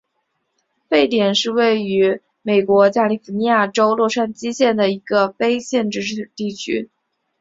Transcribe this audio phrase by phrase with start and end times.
[0.89, 6.89] 沸点是位于美国加利福尼亚州洛杉矶县的一个非建制地区。